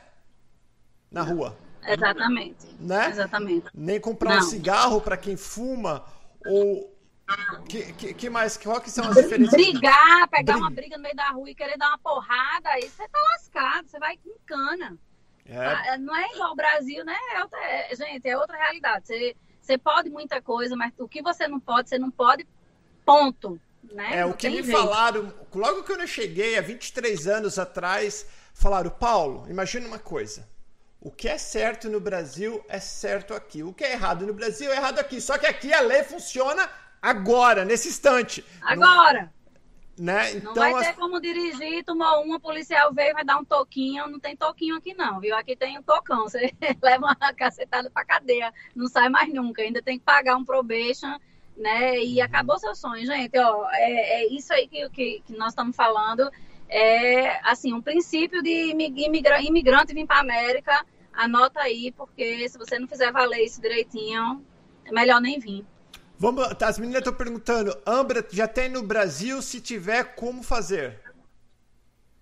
[1.12, 1.58] Na rua.
[1.86, 2.66] Exatamente.
[2.80, 3.10] Né?
[3.10, 3.68] Exatamente.
[3.74, 4.40] Nem comprar não.
[4.40, 6.06] um cigarro para quem fuma
[6.46, 6.97] ou
[7.68, 8.58] que, que, que, mais?
[8.58, 9.52] Qual que são as diferenças?
[9.52, 10.62] Brigar, pegar Brig...
[10.62, 13.88] uma briga no meio da rua e querer dar uma porrada, aí você tá lascado,
[13.88, 14.98] você vai com cana.
[15.46, 15.58] É.
[15.58, 17.16] Ah, não é igual ao Brasil, né?
[17.34, 19.08] É outra, é, gente, é outra realidade.
[19.08, 22.48] Você, você pode muita coisa, mas o que você não pode, você não pode,
[23.06, 23.60] ponto.
[23.92, 24.18] Né?
[24.18, 24.72] É, não o que me jeito.
[24.72, 30.48] falaram, logo que eu cheguei, há 23 anos atrás, falaram, Paulo, imagina uma coisa.
[31.00, 33.64] O que é certo no Brasil é certo aqui.
[33.64, 35.22] O que é errado no Brasil é errado aqui.
[35.22, 36.68] Só que aqui a lei funciona
[37.10, 38.44] agora, nesse instante.
[38.62, 39.34] Agora.
[40.00, 40.34] Né?
[40.34, 44.08] Então, não vai ter como dirigir, tomou uma, policial veio, vai dar um toquinho.
[44.08, 45.36] Não tem toquinho aqui, não, viu?
[45.36, 46.26] Aqui tem um tocão.
[46.30, 49.64] Você leva uma cacetada pra cadeia, não sai mais nunca.
[49.64, 51.18] Ainda tem que pagar um probation,
[51.56, 52.00] né?
[52.00, 53.38] E acabou seu sonho, gente.
[53.40, 56.30] Ó, é, é isso aí que, que, que nós estamos falando
[56.70, 60.86] é assim um princípio de imigra imigrante vir para a América.
[61.14, 64.46] Anota aí, porque se você não fizer valer isso direitinho,
[64.86, 65.66] é melhor nem vir.
[66.20, 69.40] Vamos, as meninas estão perguntando, Ambra, já tem no Brasil?
[69.42, 71.00] Se tiver, como fazer?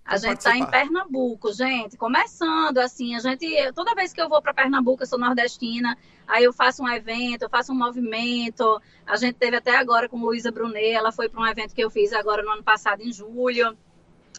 [0.03, 1.97] A gente está em Pernambuco, gente.
[1.97, 3.47] Começando, assim, a gente.
[3.73, 7.43] Toda vez que eu vou para Pernambuco, eu sou nordestina, aí eu faço um evento,
[7.43, 8.79] eu faço um movimento.
[9.07, 11.89] A gente teve até agora com Luísa Brunet, ela foi para um evento que eu
[11.89, 13.75] fiz agora no ano passado, em julho.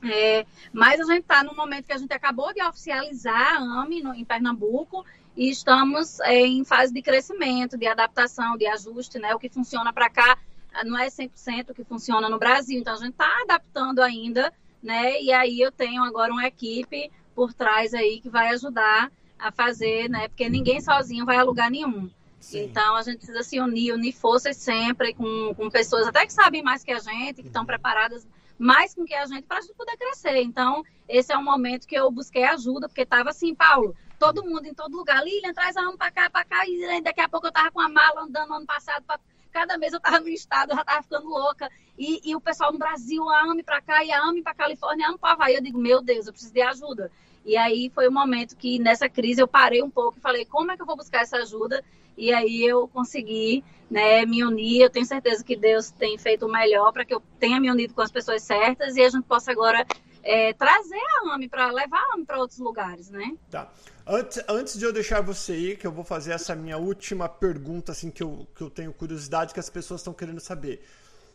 [0.04, 4.02] É, mas a gente está no momento que a gente acabou de oficializar a AME
[4.02, 5.04] no, em Pernambuco
[5.36, 9.34] e estamos é, em fase de crescimento, de adaptação, de ajuste, né?
[9.34, 10.38] O que funciona para cá
[10.84, 15.20] não é 100% o que funciona no Brasil, então a gente está adaptando ainda, né?
[15.20, 20.08] E aí eu tenho agora uma equipe por trás aí que vai ajudar a fazer,
[20.08, 20.28] né?
[20.28, 22.10] Porque ninguém sozinho vai a lugar nenhum.
[22.40, 22.64] Sim.
[22.64, 26.62] Então a gente precisa se unir, unir forças sempre com, com pessoas até que sabem
[26.62, 27.66] mais que a gente, que estão uhum.
[27.66, 28.26] preparadas
[28.58, 30.40] mais com que a gente para a gente poder crescer.
[30.42, 34.66] Então, esse é um momento que eu busquei ajuda, porque estava assim, Paulo, todo mundo
[34.66, 37.46] em todo lugar, Lilian, traz a alma para cá, para cá, e daqui a pouco
[37.46, 39.18] eu estava com a mala andando ano passado, pra...
[39.52, 42.72] cada mês eu estava no estado, eu já estava ficando louca, e, e, o pessoal
[42.72, 45.54] no Brasil, a AME para cá, e a AME para Califórnia, a AME para Havaí,
[45.54, 47.10] eu digo, meu Deus, eu preciso de ajuda.
[47.44, 50.44] E aí foi o um momento que nessa crise eu parei um pouco e falei,
[50.44, 51.82] como é que eu vou buscar essa ajuda?
[52.16, 54.82] E aí eu consegui né, me unir.
[54.82, 57.94] Eu tenho certeza que Deus tem feito o melhor para que eu tenha me unido
[57.94, 59.86] com as pessoas certas e a gente possa agora
[60.26, 63.36] é, trazer a AME para levar a AME para outros lugares, né?
[63.50, 63.72] Tá.
[64.06, 67.92] Antes, antes de eu deixar você ir, que eu vou fazer essa minha última pergunta,
[67.92, 70.84] assim, que eu, que eu tenho curiosidade, que as pessoas estão querendo saber.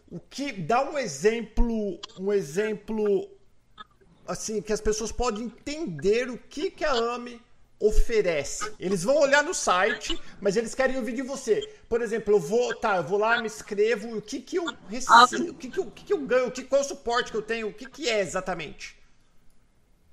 [0.10, 3.30] O que dá um exemplo, um exemplo
[4.28, 7.42] assim, que as pessoas podem entender o que, que a AME
[7.82, 8.72] oferece.
[8.80, 11.68] Eles vão olhar no site, mas eles querem ouvir de você.
[11.90, 15.50] Por exemplo, eu vou, tá, eu vou lá, me inscrevo, o que que eu recebo,
[15.50, 17.32] o que que eu, o que que eu ganho, o que, qual é o suporte
[17.32, 18.96] que eu tenho, o que que é exatamente?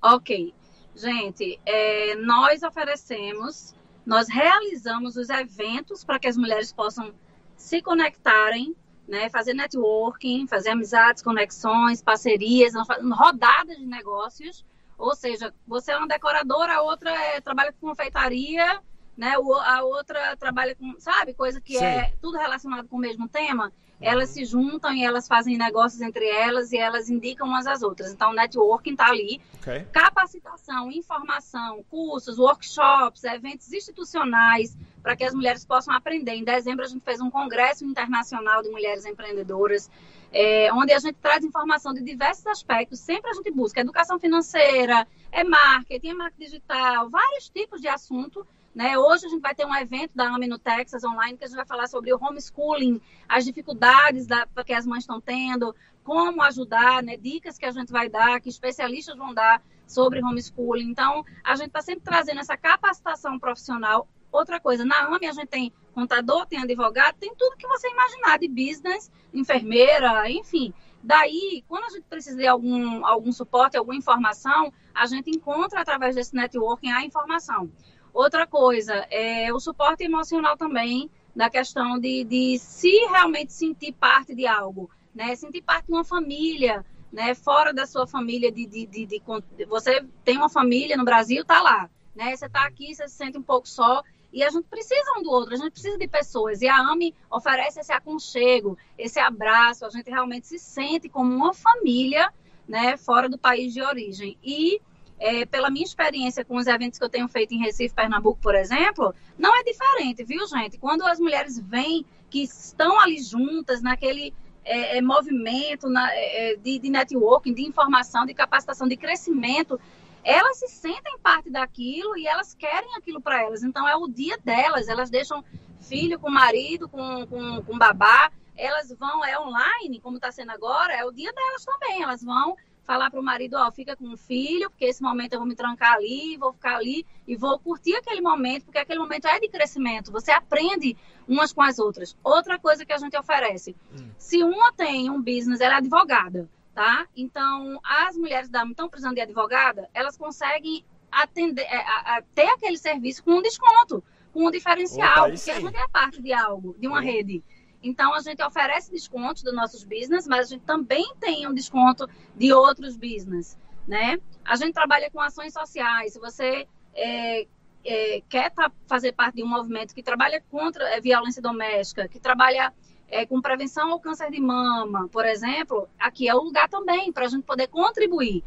[0.01, 0.53] Ok.
[0.95, 7.13] Gente, é, nós oferecemos, nós realizamos os eventos para que as mulheres possam
[7.55, 8.75] se conectarem,
[9.07, 12.73] né, fazer networking, fazer amizades, conexões, parcerias,
[13.13, 14.65] rodadas de negócios.
[14.99, 18.81] Ou seja, você é uma decoradora, a outra é, trabalha com confeitaria,
[19.19, 19.35] né?
[19.65, 21.85] A outra trabalha com, sabe, coisa que é Sim.
[21.85, 26.25] é tudo relacionado com o mesmo tema elas se juntam e elas fazem negócios entre
[26.25, 28.11] elas e elas indicam umas às outras.
[28.13, 29.41] Então, o networking está ali.
[29.59, 29.85] Okay.
[29.91, 36.33] Capacitação, informação, cursos, workshops, eventos institucionais para que as mulheres possam aprender.
[36.33, 39.89] Em dezembro, a gente fez um congresso internacional de mulheres empreendedoras,
[40.31, 42.99] é, onde a gente traz informação de diversos aspectos.
[42.99, 48.47] Sempre a gente busca educação financeira, é marketing, é marketing digital, vários tipos de assunto
[48.73, 48.97] né?
[48.97, 51.57] Hoje a gente vai ter um evento da AME no Texas online que a gente
[51.57, 57.03] vai falar sobre o homeschooling, as dificuldades da, que as mães estão tendo, como ajudar,
[57.03, 57.17] né?
[57.17, 60.89] dicas que a gente vai dar, que especialistas vão dar sobre homeschooling.
[60.89, 64.07] Então, a gente está sempre trazendo essa capacitação profissional.
[64.31, 68.37] Outra coisa, na AME a gente tem contador, tem advogado, tem tudo que você imaginar
[68.37, 70.73] de business, enfermeira, enfim.
[71.01, 76.15] Daí, quando a gente precisa de algum, algum suporte, alguma informação, a gente encontra através
[76.15, 77.69] desse networking a informação.
[78.13, 84.35] Outra coisa, é o suporte emocional também, da questão de, de se realmente sentir parte
[84.35, 85.35] de algo, né?
[85.35, 87.33] Sentir parte de uma família, né?
[87.33, 89.21] Fora da sua família, de, de, de, de
[89.65, 92.35] você tem uma família no Brasil, tá lá, né?
[92.35, 95.31] Você tá aqui, você se sente um pouco só, e a gente precisa um do
[95.31, 96.61] outro, a gente precisa de pessoas.
[96.61, 101.53] E a AMI oferece esse aconchego, esse abraço, a gente realmente se sente como uma
[101.53, 102.31] família,
[102.67, 104.37] né, fora do país de origem.
[104.43, 104.79] E
[105.19, 108.55] é, pela minha experiência com os eventos que eu tenho feito em Recife, Pernambuco, por
[108.55, 110.77] exemplo, não é diferente, viu, gente?
[110.77, 116.55] Quando as mulheres vêm que estão ali juntas naquele é, é, movimento na, é, é,
[116.55, 119.79] de, de networking, de informação, de capacitação, de crescimento,
[120.23, 123.63] elas se sentem parte daquilo e elas querem aquilo para elas.
[123.63, 125.43] Então é o dia delas, elas deixam
[125.81, 130.93] filho com marido, com, com, com babá, elas vão, é online, como está sendo agora,
[130.93, 132.03] é o dia delas também.
[132.03, 132.55] Elas vão
[132.89, 135.55] falar para o marido, ó, fica com o filho, porque esse momento eu vou me
[135.55, 139.47] trancar ali, vou ficar ali e vou curtir aquele momento, porque aquele momento é de
[139.47, 140.11] crescimento.
[140.11, 140.97] Você aprende
[141.27, 142.17] umas com as outras.
[142.23, 144.09] Outra coisa que a gente oferece, hum.
[144.17, 147.05] se uma tem um business, ela é advogada, tá?
[147.15, 152.47] Então, as mulheres da estão precisando de advogada, elas conseguem atender, é, a, a ter
[152.47, 156.33] aquele serviço com um desconto, com um diferencial, Opa, porque a gente é parte de
[156.33, 157.43] algo, de uma rede.
[157.81, 162.07] Então, a gente oferece descontos dos nossos business, mas a gente também tem um desconto
[162.35, 164.19] de outros business, né?
[164.43, 166.13] A gente trabalha com ações sociais.
[166.13, 167.47] Se você é,
[167.85, 172.07] é, quer tá, fazer parte de um movimento que trabalha contra a é, violência doméstica,
[172.07, 172.73] que trabalha
[173.07, 177.25] é, com prevenção ao câncer de mama, por exemplo, aqui é o lugar também para
[177.25, 178.43] a gente poder contribuir.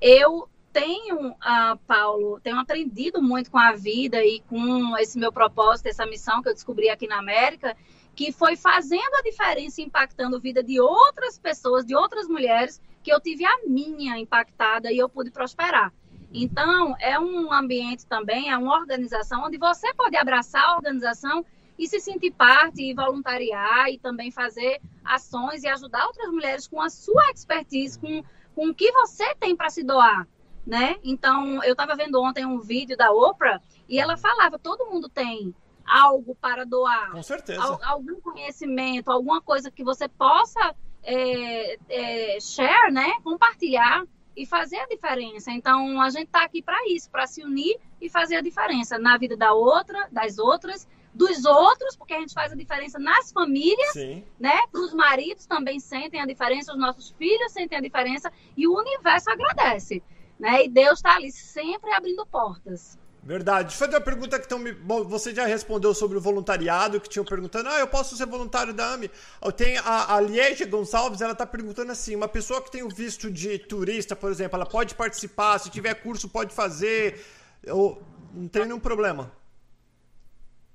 [0.00, 5.86] Eu tenho, uh, Paulo, tenho aprendido muito com a vida e com esse meu propósito,
[5.86, 7.76] essa missão que eu descobri aqui na América,
[8.18, 13.12] que foi fazendo a diferença, impactando a vida de outras pessoas, de outras mulheres, que
[13.12, 15.94] eu tive a minha impactada e eu pude prosperar.
[16.34, 21.46] Então, é um ambiente também, é uma organização onde você pode abraçar a organização
[21.78, 26.80] e se sentir parte e voluntariar e também fazer ações e ajudar outras mulheres com
[26.80, 30.26] a sua expertise, com, com o que você tem para se doar,
[30.66, 30.96] né?
[31.04, 35.54] Então, eu estava vendo ontem um vídeo da Oprah e ela falava, todo mundo tem
[35.88, 37.10] algo para doar.
[37.12, 37.78] Com certeza.
[37.82, 43.14] algum conhecimento, alguma coisa que você possa é, é, share, né?
[43.22, 44.04] Compartilhar
[44.36, 45.50] e fazer a diferença.
[45.50, 49.16] Então, a gente está aqui para isso, para se unir e fazer a diferença na
[49.16, 53.92] vida da outra, das outras, dos outros, porque a gente faz a diferença nas famílias,
[53.92, 54.24] Sim.
[54.38, 54.56] né?
[54.72, 59.28] Os maridos também sentem a diferença, os nossos filhos sentem a diferença e o universo
[59.30, 60.02] agradece,
[60.38, 60.64] né?
[60.64, 62.96] E Deus está ali sempre abrindo portas.
[63.22, 63.68] Verdade.
[63.68, 64.72] Deixa eu fazer uma pergunta que estão me.
[64.72, 68.72] Bom, você já respondeu sobre o voluntariado, que tinham perguntando, ah, eu posso ser voluntário
[68.72, 69.10] da AMI.
[69.56, 73.30] Tenho a, a Liege Gonçalves, ela está perguntando assim: uma pessoa que tem o visto
[73.30, 77.24] de turista, por exemplo, ela pode participar, se tiver curso, pode fazer.
[77.62, 78.00] Eu,
[78.32, 79.32] não tem nenhum problema.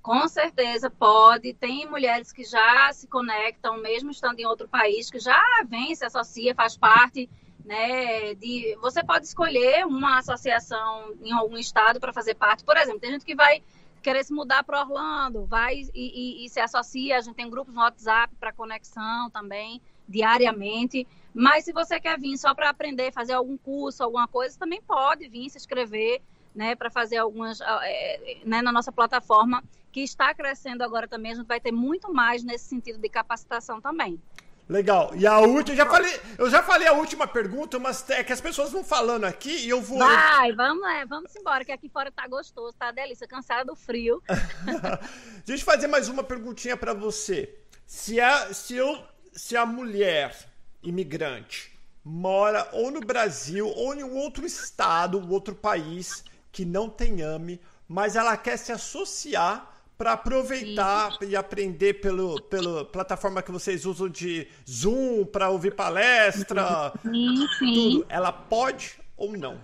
[0.02, 1.54] Com certeza pode.
[1.54, 6.04] Tem mulheres que já se conectam, mesmo estando em outro país, que já vem, se
[6.06, 7.30] associa, faz parte
[7.64, 8.34] né?
[8.36, 12.64] De, você pode escolher uma associação em algum estado para fazer parte.
[12.64, 13.64] Por exemplo, tem gente que vai
[14.02, 17.18] querer se mudar para Orlando, vai e, e, e, se associa.
[17.18, 21.08] A gente tem grupos no WhatsApp para conexão também, diariamente.
[21.34, 25.28] Mas se você quer vir só para aprender, fazer algum curso, alguma coisa, também pode
[25.30, 26.22] vir se inscrever,
[26.54, 26.76] né?
[26.76, 31.32] Para fazer algumas, é, né, na nossa plataforma que está crescendo agora também.
[31.32, 34.20] A gente vai ter muito mais nesse sentido de capacitação também.
[34.68, 35.12] Legal.
[35.16, 38.32] E a última, eu já falei, eu já falei a última pergunta, mas é que
[38.32, 40.00] as pessoas vão falando aqui e eu vou.
[40.00, 44.24] Vai, vamos lá, vamos embora, que aqui fora tá gostoso, tá delícia, cansada do frio.
[45.46, 47.54] Deixa eu fazer mais uma perguntinha para você.
[47.86, 50.34] Se a, se, eu, se a mulher
[50.82, 56.90] imigrante mora ou no Brasil ou em um outro estado, um outro país que não
[56.90, 59.73] tem AME, mas ela quer se associar
[60.04, 61.30] para aproveitar sim.
[61.30, 67.74] e aprender pelo, pela plataforma que vocês usam de Zoom para ouvir palestra, sim, sim.
[67.74, 68.06] tudo.
[68.10, 69.62] Ela pode ou não?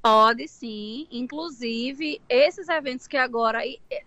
[0.00, 3.62] Pode sim, inclusive esses eventos que agora,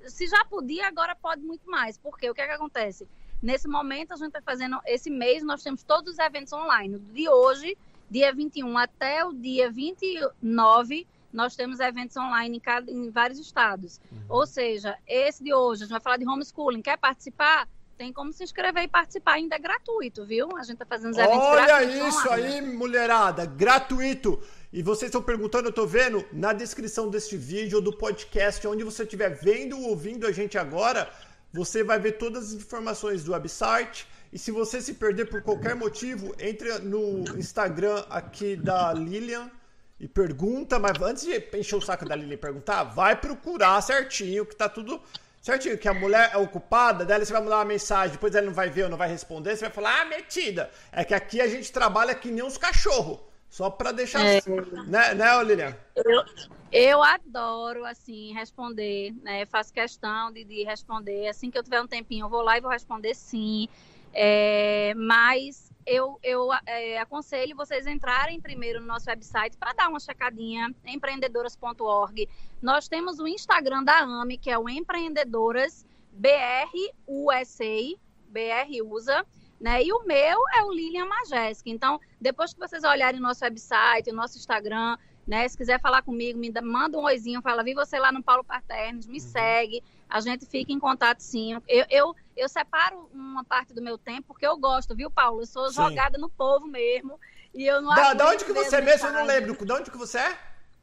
[0.08, 3.06] se já podia, agora pode muito mais, porque o que é que acontece?
[3.44, 7.28] Nesse momento a gente está fazendo, esse mês nós temos todos os eventos online, de
[7.28, 7.78] hoje,
[8.10, 14.00] dia 21 até o dia 29, nós temos eventos online em, cada, em vários estados.
[14.12, 14.20] Uhum.
[14.30, 16.82] Ou seja, esse de hoje, a gente vai falar de homeschooling.
[16.82, 17.68] Quer participar?
[17.98, 20.56] Tem como se inscrever e participar, ainda é gratuito, viu?
[20.56, 21.96] A gente está fazendo os eventos Olha gratuitos.
[21.98, 22.46] Olha isso online.
[22.46, 24.42] aí, mulherada, gratuito.
[24.72, 28.84] E vocês estão perguntando, eu estou vendo na descrição deste vídeo ou do podcast, onde
[28.84, 31.12] você estiver vendo ou ouvindo a gente agora,
[31.52, 34.08] você vai ver todas as informações do website.
[34.32, 39.52] E se você se perder por qualquer motivo, entre no Instagram aqui da Lilian,
[40.00, 44.46] e pergunta, mas antes de encher o saco da Lili e perguntar, vai procurar certinho,
[44.46, 45.02] que tá tudo
[45.42, 45.78] certinho.
[45.78, 48.70] Que a mulher é ocupada, dela você vai mandar uma mensagem, depois ela não vai
[48.70, 50.72] ver ou não vai responder, você vai falar, ah, metida.
[50.92, 53.20] É que aqui a gente trabalha que nem uns cachorros.
[53.50, 54.24] Só para deixar.
[54.24, 54.42] É.
[54.88, 55.76] Né, né Lilian?
[55.96, 56.24] Eu,
[56.72, 59.44] eu adoro, assim, responder, né?
[59.48, 61.28] Faço questão de, de responder.
[61.28, 63.68] Assim que eu tiver um tempinho, eu vou lá e vou responder sim.
[64.14, 70.00] É, mas eu, eu é, aconselho vocês entrarem primeiro no nosso website para dar uma
[70.00, 72.30] checadinha, empreendedoras.org.
[72.62, 76.72] Nós temos o Instagram da AME, que é o Empreendedoras BR
[77.08, 77.98] USA,
[78.28, 79.26] BR USA,
[79.60, 79.84] né?
[79.84, 81.72] E o meu é o Lilian Majeski.
[81.72, 84.96] Então, depois que vocês olharem o nosso website, o nosso Instagram,
[85.26, 85.48] né?
[85.48, 89.08] Se quiser falar comigo, me manda um oizinho, fala, vi você lá no Paulo Paternos,
[89.08, 89.28] me uhum.
[89.28, 91.54] segue, a gente fica em contato sim.
[91.68, 95.42] Eu, eu eu separo uma parte do meu tempo porque eu gosto, viu, Paulo?
[95.42, 95.76] Eu sou Sim.
[95.76, 97.20] jogada no povo mesmo.
[97.54, 99.08] E eu não Da, da onde que você é mesmo?
[99.08, 99.66] Eu não lembro.
[99.66, 100.38] Da onde que você é?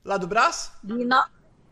[0.05, 0.73] Lá do Brás?
[0.85, 1.25] De no...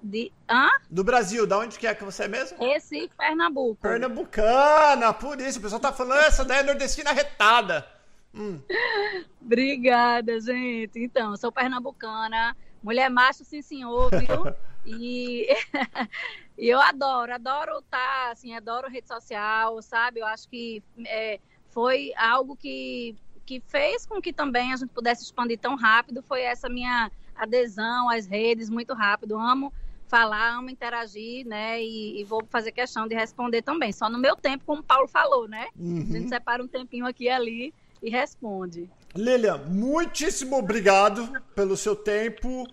[0.02, 0.32] De...
[0.48, 0.70] Hã?
[0.90, 2.58] Do Brasil, da onde que é que você é mesmo?
[2.58, 3.80] Recife, Pernambuco.
[3.82, 5.58] Pernambucana, por isso.
[5.58, 7.86] O pessoal tá falando, essa daí é nordestina retada.
[8.34, 8.60] Hum.
[9.40, 10.98] Obrigada, gente.
[10.98, 14.54] Então, sou pernambucana, mulher macho, sim, senhor, viu?
[14.86, 15.48] E,
[16.56, 20.20] e eu adoro, adoro estar, tá, assim, adoro rede social, sabe?
[20.20, 21.40] Eu acho que é,
[21.70, 26.42] foi algo que, que fez com que também a gente pudesse expandir tão rápido, foi
[26.42, 29.38] essa minha adesão às redes muito rápido.
[29.38, 29.72] Amo
[30.06, 31.82] falar, amo interagir, né?
[31.82, 33.92] E, e, vou fazer questão de responder também.
[33.92, 35.66] Só no meu tempo, como o Paulo falou, né?
[35.76, 36.06] Uhum.
[36.08, 38.88] A gente separa um tempinho aqui e ali e responde.
[39.16, 42.64] Lilian, muitíssimo obrigado pelo seu tempo.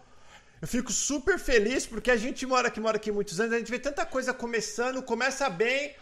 [0.61, 3.71] Eu fico super feliz porque a gente mora aqui, mora aqui muitos anos, a gente
[3.71, 5.95] vê tanta coisa começando, começa bem,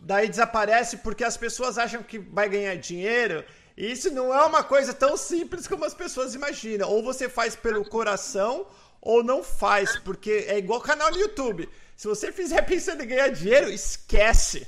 [0.00, 3.44] daí desaparece porque as pessoas acham que vai ganhar dinheiro.
[3.76, 6.90] E isso não é uma coisa tão simples como as pessoas imaginam.
[6.90, 8.66] Ou você faz pelo coração
[9.00, 11.68] ou não faz, porque é igual canal no YouTube.
[11.96, 14.66] Se você fizer pensando em ganhar dinheiro, esquece.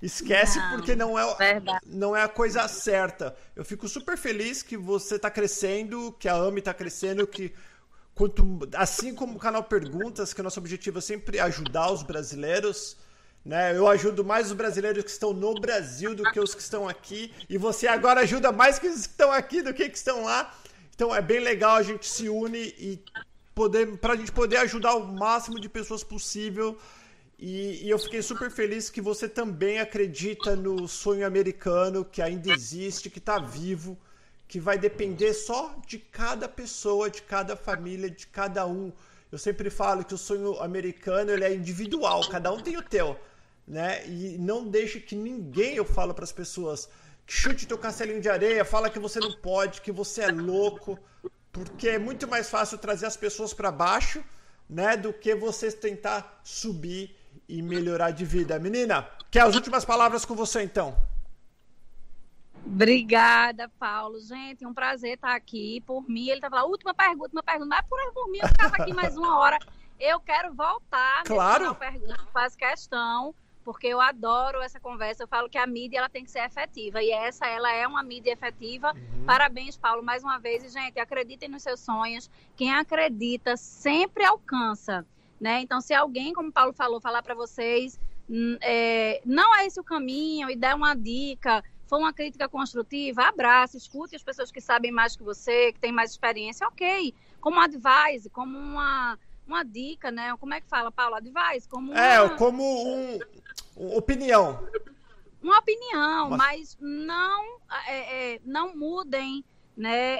[0.00, 1.24] Esquece não, porque não é,
[1.86, 3.34] não é a coisa certa.
[3.56, 7.52] Eu fico super feliz que você está crescendo, que a AMI está crescendo, que
[8.16, 12.96] quanto, assim como o canal Perguntas, que o nosso objetivo é sempre ajudar os brasileiros.
[13.44, 13.76] Né?
[13.76, 17.30] Eu ajudo mais os brasileiros que estão no Brasil do que os que estão aqui.
[17.48, 20.52] E você agora ajuda mais que os que estão aqui do que que estão lá.
[20.94, 23.04] Então é bem legal a gente se une e
[23.54, 26.78] poder para a gente poder ajudar o máximo de pessoas possível.
[27.38, 32.50] E, e, eu fiquei super feliz que você também acredita no sonho americano que ainda
[32.50, 33.98] existe, que está vivo,
[34.48, 38.92] que vai depender só de cada pessoa, de cada família, de cada um.
[39.30, 43.18] Eu sempre falo que o sonho americano ele é individual, cada um tem o teu,
[43.66, 44.06] né?
[44.06, 46.88] E não deixe que ninguém, eu falo para as pessoas,
[47.26, 50.98] chute teu castelinho de areia, fala que você não pode, que você é louco
[51.56, 54.22] porque é muito mais fácil trazer as pessoas para baixo,
[54.68, 57.16] né, do que você tentar subir
[57.48, 58.58] e melhorar de vida.
[58.58, 60.94] Menina, quer as últimas palavras com você então?
[62.66, 64.20] Obrigada, Paulo.
[64.20, 65.80] Gente, é um prazer estar aqui.
[65.86, 68.76] Por mim, ele tá falando, última pergunta, última pergunta, mas por, por mim eu ficava
[68.76, 69.58] aqui mais uma hora.
[69.98, 71.22] Eu quero voltar.
[71.24, 71.74] Claro.
[71.74, 73.34] Pergunta, faz questão
[73.66, 75.24] porque eu adoro essa conversa.
[75.24, 78.00] Eu falo que a mídia ela tem que ser efetiva e essa ela é uma
[78.00, 78.92] mídia efetiva.
[78.92, 79.24] Uhum.
[79.24, 80.62] Parabéns, Paulo, mais uma vez.
[80.62, 82.30] E, gente, acreditem nos seus sonhos.
[82.56, 85.04] Quem acredita sempre alcança,
[85.40, 85.60] né?
[85.62, 87.98] Então, se alguém, como o Paulo falou, falar para vocês,
[88.30, 93.22] hum, é, não é esse o caminho e der uma dica, for uma crítica construtiva,
[93.22, 97.14] abraça, escute as pessoas que sabem mais que você, que têm mais experiência, ok.
[97.40, 100.36] Como advice, como uma uma dica, né?
[100.38, 101.14] Como é que fala, Paulo?
[101.14, 101.68] Advice?
[101.68, 102.34] Como é, uma...
[102.34, 102.64] É, como
[103.76, 104.68] um, opinião.
[105.40, 109.44] Uma opinião, mas, mas não, é, é, não mudem
[109.76, 110.18] né,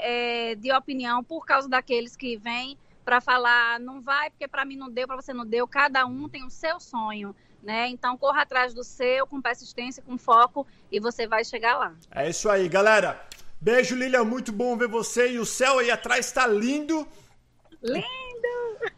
[0.50, 4.76] é, de opinião por causa daqueles que vêm para falar, não vai porque para mim
[4.76, 5.66] não deu, para você não deu.
[5.66, 7.34] Cada um tem o seu sonho.
[7.66, 7.88] Né?
[7.88, 11.92] Então corra atrás do seu com persistência, com foco e você vai chegar lá.
[12.14, 13.20] É isso aí, galera.
[13.60, 17.04] Beijo, Lilian, muito bom ver você e o céu aí atrás está lindo.
[17.82, 18.06] Lindo.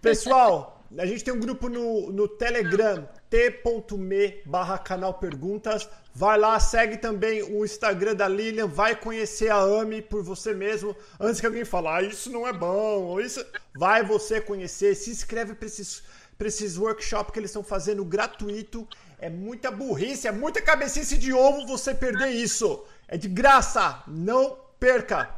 [0.03, 5.89] Pessoal, a gente tem um grupo no, no Telegram, t.me barra canal perguntas.
[6.15, 10.95] Vai lá, segue também o Instagram da Lilian, vai conhecer a AMI por você mesmo.
[11.19, 13.43] Antes que alguém fale, ah, isso não é bom, ou isso.
[13.75, 16.03] Vai você conhecer, se inscreve para esses,
[16.39, 18.87] pra esses workshops que eles estão fazendo gratuito.
[19.19, 22.85] É muita burrice, é muita cabecice de ovo você perder isso.
[23.09, 25.29] É de graça, não perca.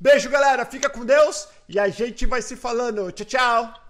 [0.00, 3.12] Beijo, galera, fica com Deus e a gente vai se falando.
[3.12, 3.85] Tchau, tchau.